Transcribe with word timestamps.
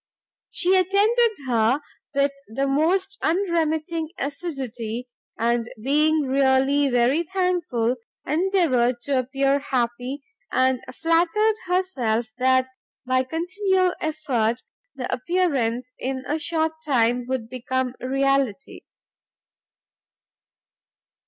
She 0.49 0.75
attended 0.75 1.45
her 1.45 1.79
with 2.15 2.31
the 2.47 2.65
most 2.65 3.19
unremitting 3.21 4.09
assiduity, 4.17 5.07
and 5.37 5.69
being 5.79 6.21
really 6.23 6.89
very 6.89 7.21
thankful, 7.21 7.97
endeavoured 8.25 8.99
to 9.01 9.19
appear 9.19 9.59
happy, 9.59 10.23
and 10.51 10.81
flattered 10.91 11.55
herself 11.67 12.25
that, 12.39 12.67
by 13.05 13.21
continual 13.21 13.93
effort, 14.01 14.63
the 14.95 15.07
appearance 15.13 15.93
in 15.99 16.23
a 16.25 16.39
short 16.39 16.71
time 16.83 17.25
would 17.27 17.47
become 17.47 17.93
reality. 17.99 18.81